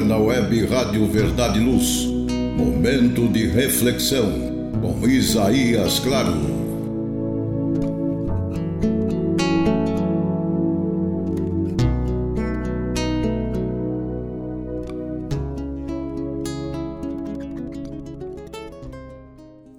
agora 0.00 0.04
na 0.04 0.16
web 0.16 0.66
Rádio 0.66 1.06
Verdade 1.06 1.58
e 1.58 1.62
Luz. 1.62 2.06
Momento 2.56 3.28
de 3.28 3.46
reflexão 3.46 4.30
com 4.80 5.06
Isaías 5.08 5.98
Claro. 5.98 6.60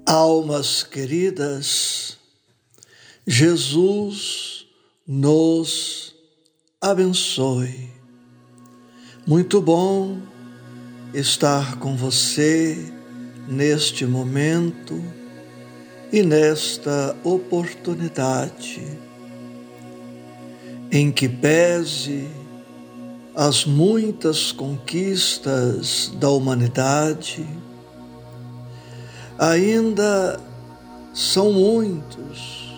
Almas 0.05 0.83
queridas, 0.83 2.17
Jesus 3.25 4.65
nos 5.07 6.13
abençoe. 6.81 8.00
Muito 9.27 9.61
bom 9.61 10.17
estar 11.13 11.77
com 11.77 11.95
você 11.95 12.91
neste 13.47 14.03
momento 14.03 14.99
e 16.11 16.23
nesta 16.23 17.15
oportunidade 17.23 18.81
em 20.91 21.11
que 21.11 21.29
pese 21.29 22.27
as 23.35 23.63
muitas 23.63 24.51
conquistas 24.51 26.11
da 26.19 26.29
humanidade, 26.31 27.47
ainda 29.37 30.39
são 31.13 31.53
muitos 31.53 32.75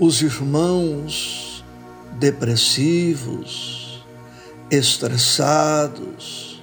os 0.00 0.20
irmãos 0.20 1.64
depressivos, 2.18 3.87
estressados, 4.70 6.62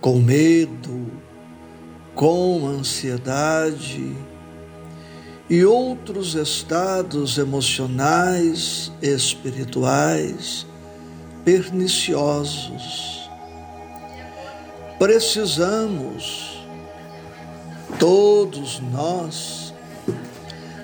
com 0.00 0.18
medo, 0.18 1.10
com 2.14 2.66
ansiedade 2.66 4.16
e 5.48 5.64
outros 5.64 6.34
estados 6.34 7.38
emocionais 7.38 8.92
e 9.02 9.08
espirituais 9.08 10.66
perniciosos. 11.44 13.28
Precisamos, 14.98 16.60
todos 17.98 18.80
nós, 18.92 19.74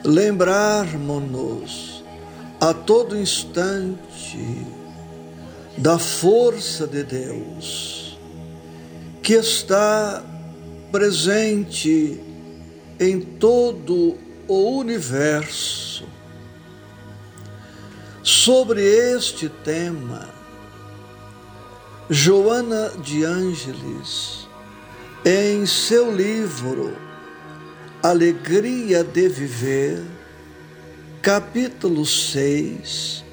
lembrarmos-nos 0.05 2.03
a 2.61 2.73
todo 2.73 3.19
instante 3.19 4.67
da 5.77 5.99
força 5.99 6.87
de 6.87 7.03
Deus, 7.03 8.19
que 9.23 9.35
está 9.35 10.25
presente 10.91 12.21
em 12.99 13.21
todo 13.21 14.17
o 14.49 14.79
universo. 14.79 16.05
Sobre 18.23 18.83
este 18.83 19.49
tema, 19.49 20.29
Joana 22.09 22.91
de 23.03 23.25
Ângeles, 23.25 24.49
em 25.25 25.67
seu 25.67 26.15
livro 26.15 26.97
Alegria 28.03 29.05
de 29.05 29.29
Viver, 29.29 30.03
capítulo 31.21 32.07
6, 32.07 33.26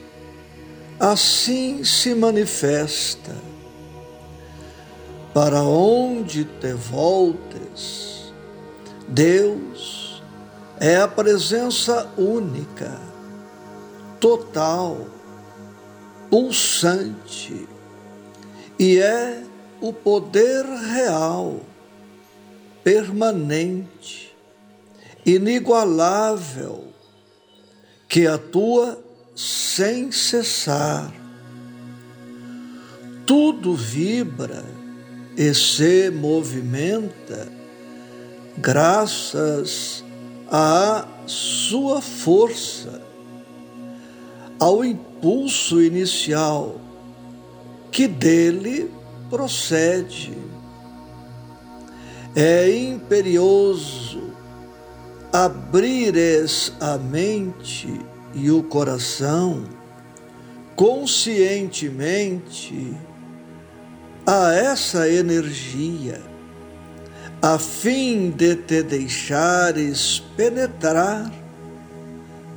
assim 1.03 1.83
se 1.83 2.15
manifesta. 2.15 3.35
Para 5.33 5.61
onde 5.61 6.45
te 6.45 6.71
voltes, 6.71 8.33
Deus 9.05 10.23
é 10.79 10.95
a 10.95 11.07
presença 11.07 12.09
única, 12.17 12.97
total, 14.17 15.07
pulsante, 16.29 17.67
e 18.79 18.97
é 18.99 19.43
o 19.81 19.91
poder 19.91 20.63
real, 20.63 21.59
permanente, 22.81 24.33
inigualável, 25.25 26.85
que 28.07 28.25
atua 28.25 29.03
sem 29.35 30.11
cessar. 30.11 31.13
Tudo 33.25 33.73
vibra 33.75 34.63
e 35.35 35.53
se 35.53 36.11
movimenta 36.11 37.47
graças 38.57 40.03
à 40.51 41.07
sua 41.25 42.01
força, 42.01 43.01
ao 44.59 44.85
impulso 44.85 45.81
inicial 45.81 46.79
que 47.91 48.07
dele 48.07 48.91
procede. 49.29 50.37
É 52.35 52.69
imperioso 52.71 54.33
abrires 55.31 56.71
a 56.79 56.97
mente 56.97 58.12
e 58.33 58.51
o 58.51 58.63
coração 58.63 59.63
conscientemente 60.75 62.95
a 64.25 64.53
essa 64.53 65.09
energia, 65.09 66.21
a 67.41 67.59
fim 67.59 68.31
de 68.31 68.55
te 68.55 68.81
deixares 68.81 70.23
penetrar, 70.35 71.31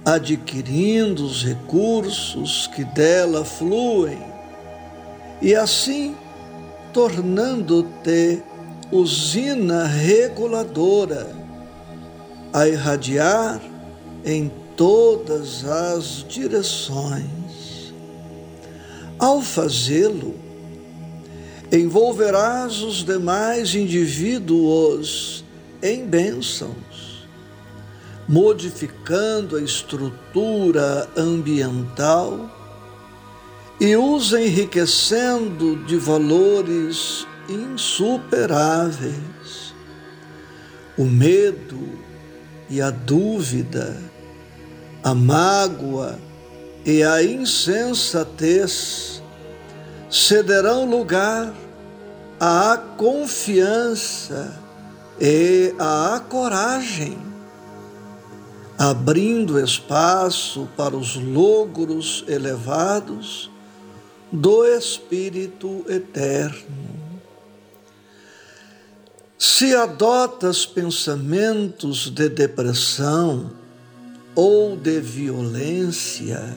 adquirindo 0.05 1.25
os 1.25 1.45
recursos 1.45 2.69
que 2.69 2.85
dela 2.85 3.45
fluem, 3.45 4.23
e 5.43 5.55
assim 5.55 6.17
tornando-te 6.93 8.43
usina 8.91 9.87
reguladora 9.87 11.29
a 12.53 12.69
irradiar 12.69 13.61
em 14.25 14.51
todas 14.77 15.65
as 15.65 16.25
direções. 16.29 17.93
Ao 19.19 19.41
fazê-lo, 19.41 20.35
envolverás 21.73 22.83
os 22.83 23.03
demais 23.03 23.75
indivíduos 23.75 25.45
em 25.83 26.07
bênçãos, 26.07 27.27
modificando 28.29 29.57
a 29.57 29.63
estrutura 29.63 31.09
ambiental 31.17 32.51
e 33.81 33.97
os 33.97 34.33
enriquecendo 34.33 35.85
de 35.85 35.97
valores 35.97 37.27
insuperáveis. 37.49 39.75
O 40.97 41.05
medo 41.05 41.79
e 42.69 42.81
a 42.81 42.91
dúvida 42.91 43.97
a 45.06 45.15
mágoa 45.15 46.19
e 46.84 47.05
a 47.05 47.22
insensatez 47.22 49.22
cederão 50.11 50.84
lugar 50.84 51.55
à 52.41 52.77
confiança 52.97 54.53
e 55.21 55.72
à 55.78 56.21
coragem, 56.28 57.16
abrindo 58.77 59.60
espaço 59.60 60.69
para 60.77 60.97
os 60.97 61.15
logros 61.15 62.25
elevados 62.27 63.48
do 64.33 64.65
Espírito 64.65 65.84
Eterno. 65.89 66.97
Se 69.39 69.72
adotas 69.72 70.66
pensamentos 70.66 72.10
de 72.10 72.28
depressão, 72.28 73.53
ou 74.36 74.77
de 74.77 75.00
violência, 75.00 76.56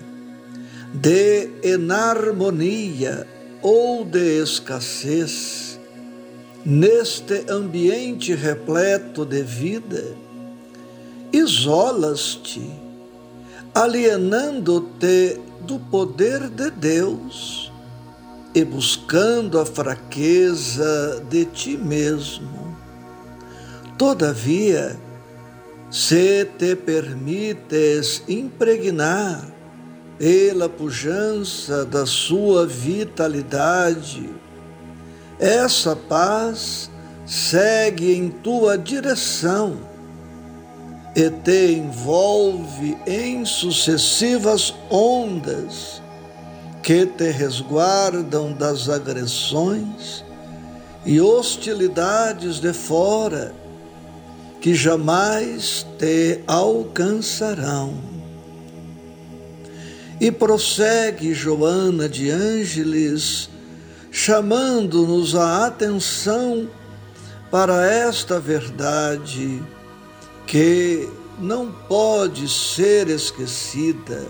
de 0.94 1.50
inarmonia 1.64 3.26
ou 3.62 4.04
de 4.04 4.44
escassez, 4.44 5.80
neste 6.66 7.46
ambiente 7.50 8.36
repleto 8.36 9.26
de 9.26 9.42
vida, 9.42 10.04
isolas-te, 11.32 12.70
alienando-te 13.74 15.40
do 15.62 15.80
poder 15.80 16.50
de 16.50 16.70
Deus 16.72 17.72
e 18.54 18.66
buscando 18.66 19.60
a 19.60 19.66
fraqueza 19.66 21.24
de 21.30 21.46
ti 21.46 21.78
mesmo. 21.78 22.76
Todavia, 23.98 25.00
se 25.90 26.46
te 26.58 26.76
permites 26.76 28.22
impregnar 28.28 29.44
pela 30.20 30.70
pujança 30.70 31.84
da 31.84 32.06
sua 32.06 32.68
vitalidade, 32.68 34.30
essa 35.40 35.96
paz 35.96 36.92
segue 37.26 38.14
em 38.14 38.30
tua 38.30 38.78
direção 38.78 39.78
e 41.16 41.30
te 41.30 41.74
envolve 41.74 42.98
em 43.08 43.44
sucessivas 43.44 44.76
ondas 44.92 46.02
que 46.84 47.06
te 47.06 47.32
resguardam 47.32 48.54
das 48.54 48.90
agressões 48.90 50.24
e 51.06 51.20
hostilidades 51.20 52.60
de 52.60 52.74
fora 52.74 53.54
que 54.62 54.74
jamais 54.74 55.86
te 55.98 56.42
alcançarão. 56.48 57.94
E 60.20 60.32
prossegue 60.32 61.34
Joana 61.34 62.10
de 62.10 62.30
Ângeles, 62.30 63.50
chamando-nos 64.12 65.34
a 65.34 65.66
atenção 65.66 66.70
para 67.50 67.86
esta 67.90 68.40
verdade 68.40 69.64
que 70.46 71.08
não 71.40 71.72
pode 71.72 72.50
ser 72.50 73.08
esquecida. 73.08 74.28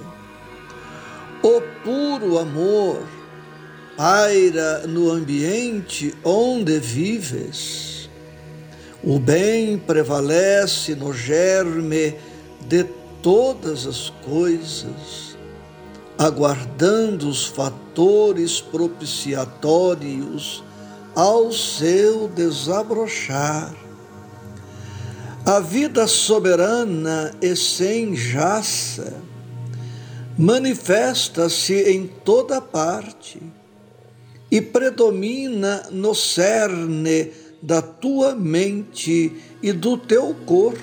O 1.41 1.61
puro 1.83 2.37
amor 2.37 3.01
paira 3.97 4.85
no 4.87 5.09
ambiente 5.09 6.13
onde 6.23 6.79
vives. 6.79 7.98
O 9.03 9.17
bem 9.17 9.77
prevalece 9.77 10.93
no 10.93 11.13
germe 11.13 12.15
de 12.67 12.83
todas 13.21 13.87
as 13.87 14.09
coisas, 14.09 15.37
aguardando 16.17 17.29
os 17.29 17.45
fatores 17.45 18.59
propiciatórios 18.59 20.61
ao 21.15 21.51
seu 21.53 22.27
desabrochar. 22.27 23.73
A 25.45 25.61
vida 25.61 26.05
soberana 26.05 27.33
e 27.41 27.55
sem 27.55 28.13
jaça 28.15 29.13
manifesta-se 30.37 31.89
em 31.89 32.05
toda 32.05 32.61
parte 32.61 33.41
e 34.51 34.61
predomina 34.61 35.87
no 35.89 36.13
cerne 36.13 37.31
da 37.61 37.81
tua 37.81 38.33
mente 38.35 39.35
e 39.61 39.73
do 39.73 39.97
teu 39.97 40.33
corpo, 40.45 40.79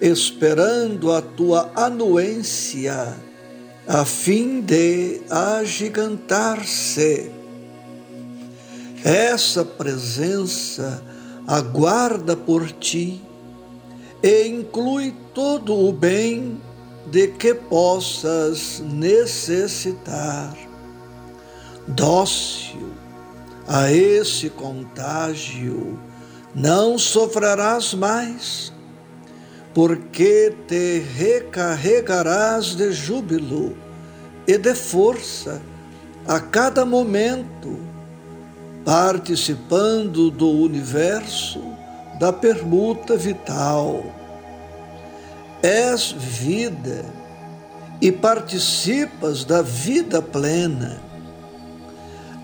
esperando 0.00 1.12
a 1.12 1.22
tua 1.22 1.70
anuência, 1.74 3.16
a 3.86 4.04
fim 4.04 4.60
de 4.60 5.22
agigantar-se. 5.30 7.30
Essa 9.02 9.64
presença 9.64 11.02
aguarda 11.46 12.36
por 12.36 12.70
ti 12.70 13.22
e 14.22 14.46
inclui 14.46 15.14
todo 15.32 15.74
o 15.74 15.90
bem 15.90 16.60
de 17.10 17.28
que 17.28 17.54
possas 17.54 18.80
necessitar. 18.80 20.54
Dócil 21.88 22.99
a 23.72 23.88
esse 23.92 24.50
contágio, 24.50 25.96
não 26.52 26.98
sofrerás 26.98 27.94
mais, 27.94 28.72
porque 29.72 30.52
te 30.66 30.98
recarregarás 30.98 32.74
de 32.74 32.90
júbilo 32.90 33.76
e 34.44 34.58
de 34.58 34.74
força 34.74 35.62
a 36.26 36.40
cada 36.40 36.84
momento 36.84 37.78
participando 38.84 40.32
do 40.32 40.50
universo 40.50 41.62
da 42.18 42.32
permuta 42.32 43.16
vital. 43.16 44.02
És 45.62 46.10
vida 46.10 47.04
e 48.00 48.10
participas 48.10 49.44
da 49.44 49.62
vida 49.62 50.20
plena. 50.20 51.09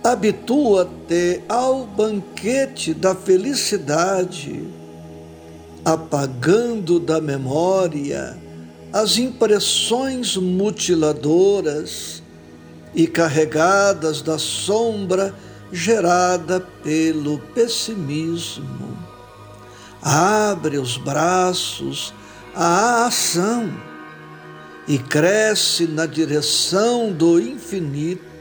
Habitua-te 0.07 1.43
ao 1.49 1.85
banquete 1.85 2.95
da 2.95 3.13
felicidade, 3.13 4.63
apagando 5.85 7.01
da 7.01 7.21
memória 7.21 8.39
as 8.93 9.19
impressões 9.19 10.37
mutiladoras 10.37 12.23
e 12.95 13.09
carregadas 13.09 14.23
da 14.23 14.39
sombra 14.39 15.35
gerada 15.73 16.61
pelo 16.85 17.41
pessimismo. 17.53 18.97
Abre 20.01 20.79
os 20.79 20.97
braços 20.97 22.15
à 22.55 23.07
ação 23.07 23.75
e 24.87 25.01
cresce 25.01 25.89
na 25.89 26.07
direção 26.07 27.13
do 27.13 27.41
infinito. 27.41 28.36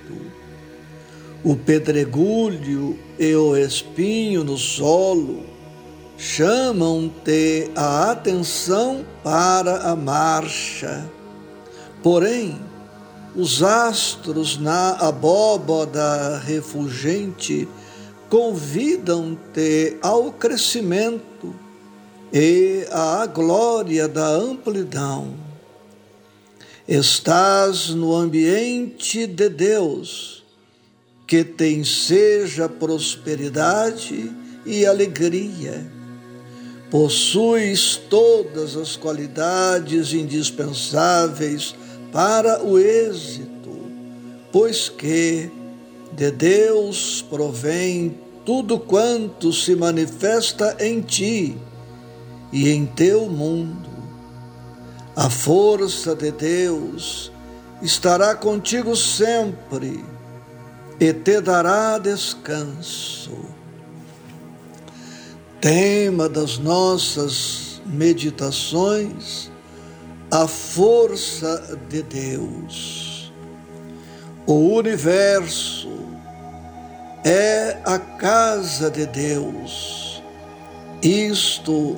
O 1.45 1.55
pedregulho 1.55 2.97
e 3.19 3.35
o 3.35 3.55
espinho 3.55 4.43
no 4.43 4.57
solo 4.57 5.43
chamam-te 6.17 7.69
a 7.75 8.09
atenção 8.09 9.05
para 9.23 9.91
a 9.91 9.95
marcha. 9.95 11.07
Porém, 12.01 12.59
os 13.35 13.61
astros 13.61 14.57
na 14.57 14.93
abóboda 14.93 16.39
refulgente 16.39 17.67
convidam-te 18.27 19.97
ao 20.01 20.31
crescimento 20.31 21.53
e 22.33 22.87
à 22.91 23.23
glória 23.27 24.07
da 24.07 24.29
amplidão. 24.29 25.35
Estás 26.87 27.89
no 27.89 28.15
ambiente 28.15 29.27
de 29.27 29.47
Deus, 29.47 30.34
que 31.27 31.43
tem 31.43 31.83
seja 31.83 32.69
prosperidade 32.69 34.31
e 34.65 34.85
alegria. 34.85 35.85
Possuis 36.89 37.97
todas 38.09 38.75
as 38.75 38.95
qualidades 38.95 40.13
indispensáveis 40.13 41.75
para 42.11 42.63
o 42.63 42.77
êxito, 42.79 43.71
pois 44.51 44.87
que 44.87 45.49
de 46.13 46.31
Deus 46.31 47.25
provém 47.27 48.17
tudo 48.45 48.79
quanto 48.79 49.51
se 49.51 49.75
manifesta 49.75 50.77
em 50.79 51.01
ti 51.01 51.57
e 52.53 52.69
em 52.69 52.85
teu 52.85 53.27
mundo. 53.27 53.89
A 55.15 55.29
força 55.29 56.15
de 56.15 56.31
Deus 56.31 57.31
estará 57.81 58.35
contigo 58.35 58.95
sempre 58.95 60.14
e 60.99 61.13
te 61.13 61.41
dará 61.41 61.97
descanso. 61.97 63.45
Tema 65.59 66.29
das 66.29 66.57
nossas 66.57 67.81
meditações 67.85 69.51
a 70.31 70.47
força 70.47 71.79
de 71.87 72.01
Deus. 72.03 73.31
O 74.45 74.75
universo 74.75 75.89
é 77.23 77.77
a 77.85 77.97
casa 77.97 78.91
de 78.91 79.05
Deus. 79.05 80.21
Isto 81.01 81.95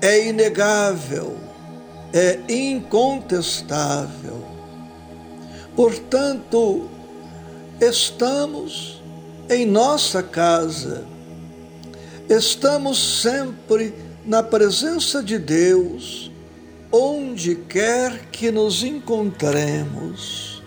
é 0.00 0.28
inegável, 0.28 1.36
é 2.12 2.38
incontestável. 2.48 4.44
Portanto, 5.76 6.88
estamos 7.80 9.02
em 9.48 9.64
nossa 9.64 10.22
casa, 10.22 11.04
estamos 12.28 13.22
sempre 13.22 13.94
na 14.24 14.42
presença 14.42 15.22
de 15.22 15.38
Deus 15.38 16.30
onde 16.90 17.54
quer 17.54 18.26
que 18.30 18.50
nos 18.50 18.82
encontremos, 18.82 20.62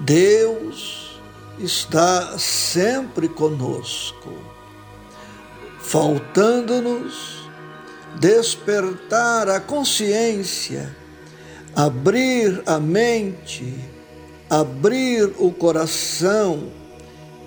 Deus 0.00 1.20
está 1.58 2.36
sempre 2.38 3.28
conosco, 3.28 4.32
faltando-nos 5.80 7.48
despertar 8.18 9.48
a 9.48 9.60
consciência, 9.60 10.94
abrir 11.74 12.62
a 12.66 12.78
mente, 12.78 13.74
abrir 14.60 15.32
o 15.38 15.50
coração, 15.50 16.64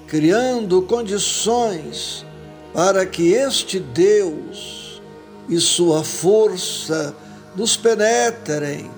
criando 0.07 0.81
condições 0.81 2.25
para 2.73 3.05
que 3.05 3.33
este 3.33 3.79
Deus 3.79 4.99
e 5.47 5.59
sua 5.59 6.03
força 6.03 7.15
nos 7.55 7.77
penetrem, 7.77 8.89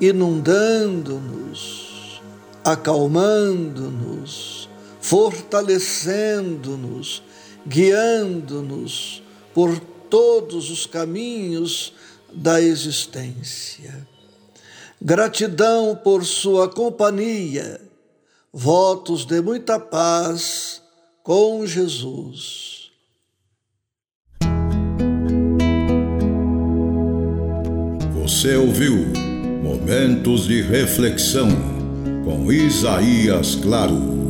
inundando-nos, 0.00 2.20
acalmando-nos, 2.62 4.68
fortalecendo-nos, 5.00 7.22
guiando-nos 7.66 9.22
por 9.54 9.80
todos 10.10 10.70
os 10.70 10.84
caminhos 10.84 11.94
da 12.32 12.60
existência. 12.60 14.13
Gratidão 15.06 15.94
por 15.94 16.24
sua 16.24 16.66
companhia, 16.66 17.78
votos 18.50 19.26
de 19.26 19.38
muita 19.42 19.78
paz 19.78 20.80
com 21.22 21.66
Jesus. 21.66 22.90
Você 28.14 28.56
ouviu 28.56 29.12
Momentos 29.62 30.46
de 30.46 30.62
Reflexão 30.62 31.50
com 32.24 32.50
Isaías 32.50 33.56
Claro. 33.56 34.23